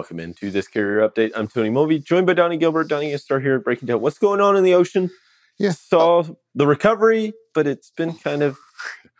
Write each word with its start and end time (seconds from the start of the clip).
Welcome 0.00 0.18
into 0.20 0.50
this 0.50 0.66
carrier 0.66 1.06
update. 1.06 1.30
I'm 1.36 1.46
Tony 1.46 1.68
Mulvey, 1.68 1.98
joined 1.98 2.26
by 2.26 2.32
Donnie 2.32 2.56
Gilbert. 2.56 2.88
Donnie 2.88 3.12
and 3.12 3.20
start 3.20 3.42
here 3.42 3.58
breaking 3.60 3.84
down 3.84 4.00
what's 4.00 4.16
going 4.16 4.40
on 4.40 4.56
in 4.56 4.64
the 4.64 4.72
ocean. 4.72 5.10
Yeah. 5.58 5.72
Saw 5.72 6.24
the 6.54 6.66
recovery, 6.66 7.34
but 7.52 7.66
it's 7.66 7.90
been 7.90 8.14
kind 8.14 8.42
of 8.42 8.56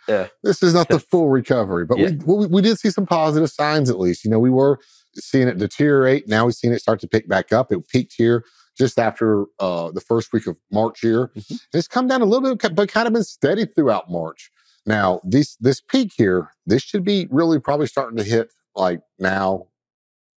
yeah. 0.08 0.28
This 0.42 0.62
is 0.62 0.72
not 0.72 0.88
the 0.88 0.98
full 1.10 1.28
recovery, 1.28 1.84
but 1.84 1.98
Yeah. 1.98 2.12
we, 2.24 2.34
we 2.34 2.46
we 2.46 2.62
did 2.62 2.78
see 2.78 2.88
some 2.88 3.04
positive 3.04 3.50
signs 3.50 3.90
at 3.90 3.98
least. 4.00 4.24
You 4.24 4.30
know, 4.30 4.38
we 4.38 4.48
were 4.48 4.78
seeing 5.16 5.48
it 5.48 5.58
deteriorate. 5.58 6.26
Now 6.28 6.46
we've 6.46 6.54
seen 6.54 6.72
it 6.72 6.80
start 6.80 6.98
to 7.00 7.06
pick 7.08 7.28
back 7.28 7.52
up. 7.52 7.70
It 7.70 7.86
peaked 7.88 8.14
here 8.16 8.42
just 8.78 8.98
after 8.98 9.44
uh, 9.58 9.90
the 9.90 10.00
first 10.00 10.32
week 10.32 10.46
of 10.46 10.56
March 10.72 11.00
here. 11.00 11.26
Mhm. 11.36 11.50
And 11.50 11.60
It's 11.74 11.88
come 11.88 12.08
down 12.08 12.22
a 12.22 12.24
little 12.24 12.56
bit, 12.56 12.74
but 12.74 12.88
kind 12.88 13.06
of 13.06 13.12
been 13.12 13.22
steady 13.22 13.66
throughout 13.66 14.10
March. 14.10 14.50
Now, 14.86 15.20
this 15.24 15.56
this 15.56 15.82
peak 15.82 16.12
here, 16.16 16.52
this 16.64 16.80
should 16.80 17.04
be 17.04 17.28
really 17.30 17.60
probably 17.60 17.86
starting 17.86 18.16
to 18.16 18.24
hit 18.24 18.50
like 18.74 19.02
now. 19.18 19.66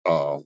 Uh, 0.05 0.39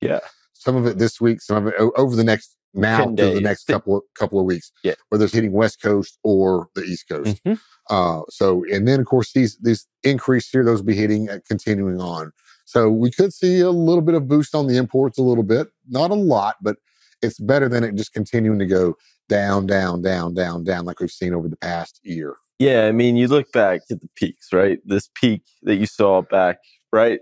Yeah. 0.00 0.20
Some 0.54 0.74
of 0.76 0.86
it 0.86 0.98
this 0.98 1.20
week, 1.20 1.40
some 1.40 1.66
of 1.66 1.72
it 1.72 1.76
over 1.96 2.16
the 2.16 2.24
next 2.24 2.56
now 2.74 2.98
10 3.04 3.16
to 3.16 3.34
the 3.34 3.40
next 3.40 3.64
couple 3.66 3.96
of 3.96 4.02
couple 4.18 4.38
of 4.40 4.44
weeks. 4.46 4.70
Yeah. 4.84 4.94
Whether 5.08 5.24
it's 5.24 5.34
hitting 5.34 5.52
West 5.52 5.80
Coast 5.80 6.18
or 6.22 6.68
the 6.74 6.82
East 6.82 7.08
Coast. 7.08 7.42
Mhm. 7.44 7.58
Uh, 7.88 8.22
so, 8.28 8.64
and 8.70 8.86
then 8.86 9.00
of 9.00 9.06
course 9.06 9.32
these 9.32 9.56
these 9.62 9.86
increase 10.02 10.48
here, 10.50 10.64
those 10.64 10.80
will 10.80 10.86
be 10.86 10.94
hitting 10.96 11.30
uh, 11.30 11.38
continuing 11.48 12.00
on. 12.00 12.32
So 12.64 12.90
we 12.90 13.10
could 13.10 13.32
see 13.32 13.60
a 13.60 13.70
little 13.70 14.02
bit 14.02 14.14
of 14.14 14.28
boost 14.28 14.54
on 14.54 14.66
the 14.66 14.76
imports, 14.76 15.16
a 15.18 15.22
little 15.22 15.42
bit, 15.44 15.68
not 15.88 16.10
a 16.10 16.14
lot, 16.14 16.56
but 16.60 16.76
it's 17.22 17.38
better 17.40 17.68
than 17.68 17.82
it 17.84 17.94
just 17.94 18.12
continuing 18.12 18.58
to 18.58 18.66
go 18.66 18.94
down, 19.28 19.66
down, 19.66 20.02
down, 20.02 20.34
down, 20.34 20.64
down, 20.64 20.84
like 20.84 21.00
we've 21.00 21.10
seen 21.10 21.32
over 21.34 21.48
the 21.48 21.56
past 21.56 21.98
year. 22.02 22.36
Yeah, 22.58 22.86
I 22.86 22.92
mean, 22.92 23.16
you 23.16 23.28
look 23.28 23.50
back 23.52 23.82
at 23.90 24.00
the 24.00 24.08
peaks, 24.16 24.52
right? 24.52 24.80
This 24.84 25.08
peak 25.14 25.42
that 25.62 25.76
you 25.76 25.86
saw 25.86 26.22
back, 26.22 26.58
right, 26.92 27.20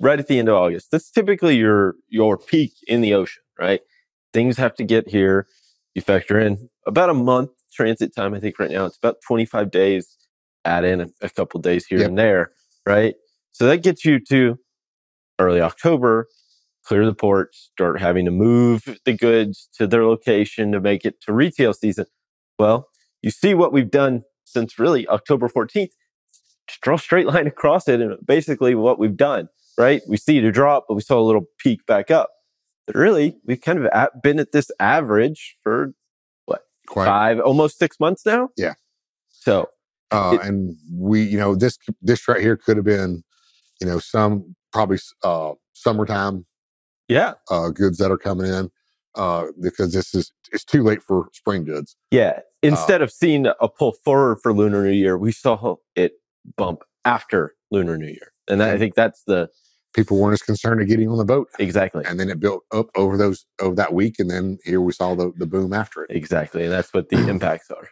right 0.00 0.18
at 0.18 0.26
the 0.28 0.38
end 0.38 0.48
of 0.48 0.54
August. 0.56 0.90
That's 0.90 1.10
typically 1.10 1.56
your 1.56 1.94
your 2.08 2.36
peak 2.38 2.72
in 2.86 3.00
the 3.00 3.14
ocean, 3.14 3.42
right? 3.58 3.80
Things 4.32 4.56
have 4.56 4.74
to 4.76 4.84
get 4.84 5.08
here. 5.08 5.46
You 5.94 6.02
factor 6.02 6.38
in 6.38 6.68
about 6.86 7.10
a 7.10 7.14
month 7.14 7.50
transit 7.72 8.14
time. 8.14 8.34
I 8.34 8.40
think 8.40 8.58
right 8.58 8.70
now 8.70 8.84
it's 8.86 8.96
about 8.96 9.16
25 9.26 9.70
days. 9.70 10.16
Add 10.64 10.84
in 10.84 11.00
a, 11.02 11.06
a 11.20 11.28
couple 11.28 11.60
days 11.60 11.86
here 11.86 11.98
Yep. 11.98 12.08
and 12.08 12.18
there, 12.18 12.52
right? 12.86 13.14
So 13.52 13.66
that 13.66 13.82
gets 13.82 14.04
you 14.04 14.18
to 14.30 14.58
early 15.38 15.60
October. 15.60 16.28
Clear 16.86 17.06
the 17.06 17.14
ports, 17.14 17.70
start 17.72 17.98
having 18.00 18.26
to 18.26 18.30
move 18.30 18.98
the 19.06 19.14
goods 19.14 19.68
to 19.78 19.86
their 19.86 20.04
location 20.04 20.70
to 20.72 20.80
make 20.80 21.04
it 21.06 21.18
to 21.22 21.32
retail 21.32 21.72
season. 21.72 22.04
Well, 22.58 22.88
you 23.22 23.30
see 23.30 23.54
what 23.54 23.72
we've 23.72 23.90
done 23.90 24.22
since 24.44 24.78
really 24.78 25.08
October 25.08 25.48
14th. 25.48 25.88
Just 26.68 26.80
draw 26.82 26.96
a 26.96 26.98
straight 26.98 27.26
line 27.26 27.46
across 27.46 27.88
it 27.88 28.00
and 28.02 28.16
basically 28.26 28.74
what 28.74 28.98
we've 28.98 29.16
done, 29.16 29.48
right? 29.78 30.02
We 30.08 30.16
see 30.16 30.38
it 30.38 30.44
a 30.44 30.52
drop, 30.52 30.86
but 30.88 30.94
we 30.94 31.00
saw 31.00 31.18
a 31.18 31.22
little 31.22 31.46
peak 31.58 31.84
back 31.86 32.10
up. 32.10 32.30
But 32.86 32.96
really, 32.96 33.36
we've 33.46 33.60
kind 33.60 33.78
of 33.78 33.86
at, 33.86 34.22
been 34.22 34.38
at 34.38 34.52
this 34.52 34.70
average 34.78 35.56
for 35.62 35.94
Quite. 36.86 37.06
five, 37.06 37.40
almost 37.40 37.78
six 37.78 37.98
months 37.98 38.26
now. 38.26 38.50
Yeah. 38.58 38.74
So, 39.30 39.70
Uh, 40.10 40.36
it- 40.38 40.46
and 40.46 40.76
we, 40.92 41.22
you 41.22 41.38
know, 41.38 41.54
this 41.54 41.78
this 42.02 42.28
right 42.28 42.42
here 42.42 42.58
could 42.58 42.76
have 42.76 42.84
been, 42.84 43.22
you 43.80 43.86
know, 43.86 43.98
some 43.98 44.54
probably 44.70 44.98
uh, 45.22 45.52
summertime 45.72 46.44
yeah. 47.08 47.32
uh, 47.50 47.70
goods 47.70 47.96
that 47.98 48.10
are 48.10 48.18
coming 48.18 48.52
in 48.52 48.70
uh, 49.14 49.46
because 49.62 49.94
this 49.94 50.14
is 50.14 50.30
it's 50.52 50.64
too 50.64 50.82
late 50.82 51.02
for 51.02 51.28
spring 51.32 51.64
goods. 51.64 51.96
Yeah. 52.10 52.40
Instead 52.62 53.00
of 53.02 53.10
seeing 53.10 53.46
a 53.46 53.68
pull 53.68 53.92
forward 53.92 54.40
for 54.42 54.52
Lunar 54.52 54.82
New 54.82 54.90
Year, 54.90 55.16
we 55.16 55.32
saw 55.32 55.76
it 55.96 56.12
bump 56.56 56.82
after 57.04 57.54
Lunar 57.70 57.96
New 57.96 58.08
Year. 58.08 58.32
And 58.46 58.60
that, 58.60 58.74
I 58.74 58.78
think 58.78 58.94
that's 58.94 59.22
the 59.26 59.48
People 59.94 60.18
weren't 60.18 60.34
as 60.34 60.42
concerned 60.42 60.80
of 60.82 60.88
getting 60.88 61.08
on 61.08 61.18
the 61.18 61.24
boat. 61.24 61.48
exactly. 61.58 62.04
and 62.06 62.18
then 62.18 62.28
it 62.28 62.40
built 62.40 62.64
up 62.72 62.88
over 62.96 63.16
those 63.16 63.46
over 63.60 63.74
that 63.76 63.92
week, 63.94 64.16
and 64.18 64.28
then 64.30 64.58
here 64.64 64.80
we 64.80 64.92
saw 64.92 65.14
the 65.14 65.32
the 65.36 65.46
boom 65.46 65.72
after 65.72 66.02
it. 66.04 66.10
Exactly. 66.10 66.64
And 66.64 66.72
that's 66.72 66.92
what 66.92 67.08
the 67.08 67.16
impacts 67.28 67.70
are. 67.70 67.88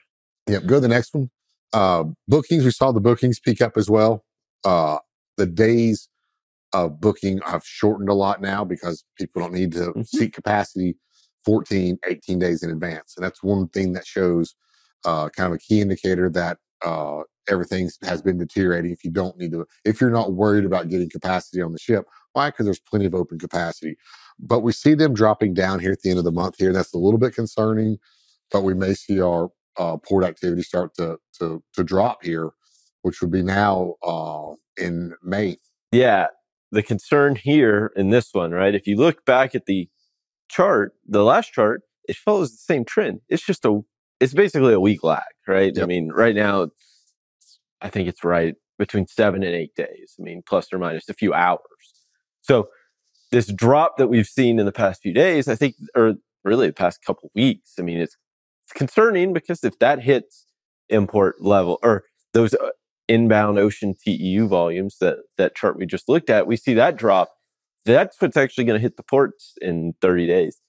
Yep. 0.49 0.67
Go 0.67 0.75
to 0.77 0.81
the 0.81 0.89
next 0.89 1.15
one. 1.15 1.31
Uh, 1.73 2.05
bookings. 2.29 2.65
We 2.65 2.71
saw 2.73 2.93
the 2.93 3.01
bookings 3.01 3.39
peak 3.41 3.63
up 3.63 3.77
as 3.77 3.89
well. 3.89 4.25
Uh, 4.65 4.99
the 5.37 5.47
days 5.47 6.09
of 6.75 7.01
booking 7.01 7.39
have 7.47 7.63
shortened 7.65 8.09
a 8.09 8.15
lot 8.15 8.41
now 8.41 8.65
because 8.65 9.05
people 9.19 9.41
don't 9.43 9.53
need 9.55 9.73
to 9.73 9.93
Mhm. 9.93 10.07
seek 10.07 10.33
capacity 10.35 10.97
14, 11.45 11.99
18 12.07 12.39
days 12.39 12.63
in 12.63 12.71
advance, 12.71 13.15
and 13.17 13.25
that's 13.25 13.43
one 13.43 13.69
thing 13.69 13.93
that 13.93 14.07
shows 14.07 14.55
uh, 15.05 15.29
kind 15.31 15.49
of 15.49 15.55
a 15.55 15.59
key 15.59 15.81
indicator 15.81 16.31
that 16.31 16.59
uh, 16.85 17.23
everything 17.49 17.91
has 18.03 18.23
been 18.23 18.39
deteriorating. 18.39 18.93
If 18.93 19.05
you 19.05 19.11
don't 19.11 19.37
need 19.37 19.53
to, 19.53 19.67
if 19.85 20.01
you're 20.01 20.11
not 20.11 20.33
worried 20.33 20.65
about 20.65 20.89
getting 20.89 21.11
capacity 21.11 21.63
on 21.63 21.73
the 21.73 21.79
ship, 21.79 22.07
why? 22.33 22.49
Because 22.49 22.67
there's 22.67 22.81
plenty 22.81 23.07
of 23.07 23.15
open 23.15 23.39
capacity. 23.39 23.97
But 24.39 24.61
we 24.61 24.73
see 24.73 24.95
them 24.95 25.15
dropping 25.15 25.55
down 25.55 25.81
here 25.81 25.93
at 25.93 26.01
the 26.03 26.11
end 26.11 26.19
of 26.19 26.25
the 26.25 26.33
month 26.33 26.57
here. 26.59 26.73
That's 26.73 26.95
a 26.95 26.99
little 26.99 27.19
bit 27.19 27.35
concerning, 27.35 27.99
but 28.51 28.63
we 28.63 28.75
may 28.75 28.95
see 28.95 29.21
our 29.21 29.51
uh, 29.79 29.97
port 29.97 30.25
activity 30.25 30.63
start 30.63 30.95
to 30.97 31.19
to 31.39 31.63
to 31.75 31.85
drop 31.85 32.25
here, 32.25 32.51
which 33.03 33.21
would 33.21 33.31
be 33.31 33.43
now 33.43 33.95
uh, 34.03 34.53
in 34.77 35.15
May. 35.23 35.59
Yeah. 35.93 36.29
The 36.71 36.83
concern 36.83 37.37
here 37.37 37.93
in 37.97 38.11
this 38.11 38.31
one, 38.33 38.53
right? 38.53 38.75
If 38.75 38.87
you 38.87 38.97
look 38.97 39.27
back 39.27 39.55
at 39.55 39.67
the 39.67 39.91
chart, 40.49 40.95
the 41.07 41.23
last 41.23 41.53
chart, 41.53 41.83
it 42.09 42.17
follows 42.17 42.53
the 42.53 42.57
same 42.57 42.85
trend. 42.85 43.21
It's 43.29 43.45
just 43.45 43.67
a, 43.67 43.83
it's 44.23 44.35
basically 44.35 44.73
a 44.73 44.81
week 44.81 45.03
lag, 45.03 45.23
right? 45.49 45.77
I 45.79 45.87
mean, 45.87 46.11
right 46.13 46.35
now, 46.35 46.63
it's- 46.63 47.59
I 47.81 47.89
think 47.89 48.09
it's 48.09 48.23
right 48.25 48.55
between 48.79 49.07
seven 49.07 49.43
and 49.43 49.55
eight 49.55 49.75
days. 49.75 50.15
I 50.19 50.23
mean, 50.23 50.43
plus 50.47 50.73
or 50.73 50.79
minus 50.79 51.09
a 51.09 51.15
few 51.15 51.35
hours. 51.35 51.61
So 52.43 52.69
this 53.31 53.47
drop 53.53 53.97
that 53.99 54.09
we've 54.09 54.27
seen 54.27 54.59
in 54.59 54.67
the 54.67 54.73
past 54.73 55.03
few 55.03 55.13
days, 55.13 55.49
I 55.49 55.55
think, 55.57 55.75
or 55.95 56.15
really 56.45 56.69
the 56.69 56.73
past 56.73 57.05
couple 57.05 57.31
weeks, 57.35 57.75
I 57.79 57.83
mean, 57.83 57.99
it's, 57.99 58.17
it's 58.67 58.73
concerning 58.73 59.33
because 59.33 59.65
if 59.65 59.79
that 59.81 60.01
hits 60.03 60.47
import 60.89 61.41
level 61.41 61.79
or 61.83 62.05
those 62.33 62.55
uh, 62.55 62.71
inbound 63.09 63.59
ocean 63.59 63.95
TEU 63.95 64.47
volumes 64.47 64.99
that 65.01 65.19
that 65.39 65.55
chart 65.57 65.77
we 65.77 65.87
just 65.87 66.09
looked 66.09 66.31
at, 66.31 66.47
we 66.47 66.57
see 66.57 66.75
that 66.75 66.97
drop. 66.97 67.33
That's 67.85 68.21
what's 68.21 68.37
actually 68.37 68.65
going 68.65 68.79
to 68.79 68.83
hit 68.83 68.97
the 68.97 69.03
ports 69.03 69.55
in 69.61 69.95
30 70.01 70.27
days. 70.29 70.61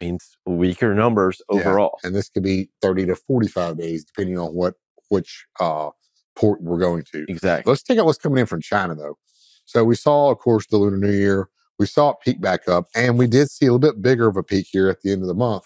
Means 0.00 0.36
weaker 0.46 0.94
numbers 0.94 1.42
Yeah. 1.50 1.58
overall. 1.60 1.98
and 2.04 2.14
this 2.14 2.28
could 2.28 2.42
be 2.44 2.70
30 2.82 3.06
to 3.06 3.16
45 3.16 3.76
days, 3.78 4.04
depending 4.04 4.38
on 4.38 4.54
what 4.54 4.74
which 5.08 5.46
uh, 5.58 5.88
port 6.36 6.60
we're 6.62 6.78
going 6.78 7.02
to. 7.12 7.24
Exactly. 7.28 7.70
Let's 7.70 7.82
take 7.82 7.98
out 7.98 8.04
what's 8.04 8.18
coming 8.18 8.38
in 8.38 8.46
from 8.46 8.60
China, 8.60 8.94
though. 8.94 9.16
So 9.64 9.82
we 9.84 9.94
saw, 9.96 10.30
of 10.30 10.38
course, 10.38 10.66
the 10.66 10.76
Lunar 10.76 10.98
New 10.98 11.10
Year. 11.12 11.48
We 11.78 11.86
saw 11.86 12.10
it 12.10 12.16
peak 12.22 12.40
back 12.42 12.68
up, 12.68 12.86
and 12.94 13.16
we 13.18 13.26
did 13.26 13.50
see 13.50 13.66
a 13.66 13.72
little 13.72 13.78
bit 13.92 14.02
bigger 14.02 14.28
of 14.28 14.36
a 14.36 14.42
peak 14.42 14.66
here 14.70 14.88
at 14.88 15.00
the 15.00 15.10
end 15.12 15.22
of 15.22 15.28
the 15.28 15.34
month. 15.34 15.64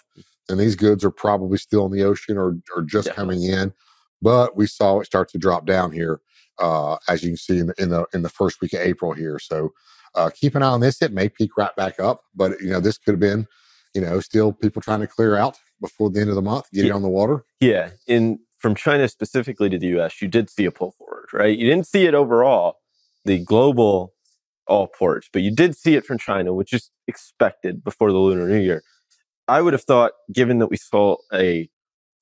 And 0.49 0.59
these 0.59 0.75
goods 0.75 1.03
are 1.03 1.11
probably 1.11 1.57
still 1.57 1.85
in 1.85 1.91
the 1.91 2.03
ocean 2.03 2.37
or, 2.37 2.57
or 2.75 2.83
just 2.83 3.07
Definitely. 3.09 3.35
coming 3.47 3.49
in. 3.59 3.73
But 4.21 4.55
we 4.55 4.65
saw 4.67 4.99
it 5.01 5.05
start 5.05 5.27
to 5.29 5.37
drop 5.37 5.65
down 5.65 5.91
here, 5.91 6.21
uh, 6.59 6.97
as 7.09 7.21
you 7.23 7.31
can 7.31 7.37
see 7.37 7.59
in 7.59 7.67
the, 7.67 7.73
in 7.77 7.89
the 7.89 8.05
in 8.13 8.21
the 8.23 8.29
first 8.29 8.61
week 8.61 8.73
of 8.73 8.79
April 8.79 9.11
here. 9.13 9.39
So 9.39 9.73
uh, 10.15 10.29
keep 10.33 10.55
an 10.55 10.63
eye 10.63 10.67
on 10.67 10.79
this. 10.79 11.01
It 11.01 11.11
may 11.11 11.27
peak 11.27 11.57
right 11.57 11.75
back 11.75 11.99
up, 11.99 12.23
but 12.33 12.59
you 12.61 12.69
know 12.69 12.79
this 12.79 12.97
could 12.97 13.11
have 13.13 13.19
been, 13.19 13.45
you 13.93 14.01
know, 14.01 14.19
still 14.19 14.51
people 14.51 14.81
trying 14.81 15.01
to 15.01 15.07
clear 15.07 15.35
out 15.35 15.57
before 15.81 16.09
the 16.09 16.19
end 16.19 16.29
of 16.29 16.35
the 16.35 16.41
month, 16.41 16.65
get 16.73 16.85
it 16.85 16.91
on 16.91 17.01
the 17.01 17.09
water. 17.09 17.43
Yeah. 17.59 17.91
In 18.07 18.39
from 18.57 18.75
China 18.75 19.07
specifically 19.07 19.69
to 19.69 19.77
the 19.77 19.87
US, 19.99 20.21
you 20.21 20.27
did 20.27 20.49
see 20.49 20.65
a 20.65 20.71
pull 20.71 20.91
forward, 20.91 21.27
right? 21.33 21.57
You 21.57 21.67
didn't 21.67 21.85
see 21.87 22.05
it 22.05 22.13
overall, 22.13 22.77
the 23.25 23.39
global 23.39 24.13
all 24.67 24.87
ports, 24.87 25.27
but 25.31 25.41
you 25.41 25.51
did 25.51 25.75
see 25.75 25.95
it 25.95 26.05
from 26.05 26.17
China, 26.17 26.53
which 26.53 26.71
is 26.71 26.89
expected 27.07 27.83
before 27.83 28.11
the 28.11 28.17
Lunar 28.17 28.47
New 28.47 28.61
Year. 28.61 28.81
I 29.49 29.61
would 29.61 29.73
have 29.73 29.83
thought, 29.83 30.13
given 30.31 30.59
that 30.59 30.67
we 30.67 30.77
saw 30.77 31.17
a 31.33 31.69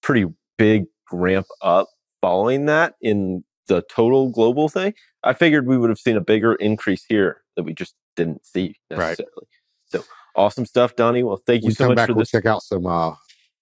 pretty 0.02 0.26
big 0.58 0.86
ramp 1.12 1.46
up 1.62 1.90
following 2.20 2.66
that 2.66 2.96
in 3.02 3.44
the 3.68 3.84
total 3.94 4.30
global 4.30 4.68
thing, 4.70 4.96
I 5.24 5.34
figured 5.34 5.68
we 5.68 5.78
would 5.78 5.90
have 5.92 6.00
seen 6.00 6.18
a 6.18 6.22
bigger 6.22 6.56
increase 6.56 7.06
here 7.08 7.42
that 7.56 7.64
we 7.64 7.74
just 7.74 7.94
didn't 8.16 8.46
see 8.46 8.76
Right. 8.90 9.00
necessarily. 9.00 9.48
So 9.92 10.04
awesome 10.36 10.66
stuff, 10.66 10.96
Donnie. 10.96 11.24
Well, 11.24 11.42
thank 11.46 11.66
you 11.66 11.68
We 11.68 11.74
so 11.74 11.86
come 11.86 11.90
much 11.90 11.98
back, 11.98 12.08
for 12.08 12.14
we'll 12.14 12.22
this 12.22 12.32
check 12.32 12.46
out 12.46 12.64
some 12.64 12.86
uh, 12.88 13.16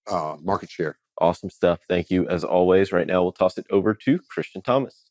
uh, 0.08 0.38
market 0.42 0.70
share. 0.72 0.98
awesome 1.20 1.50
stuff. 1.50 1.80
Thank 1.90 2.10
you 2.12 2.28
as 2.30 2.44
always. 2.44 2.92
Right 2.92 3.08
now, 3.08 3.24
we'll 3.24 3.32
toss 3.34 3.58
it 3.58 3.66
over 3.72 3.94
to 3.94 4.20
Christian 4.30 4.62
Thomas. 4.62 5.09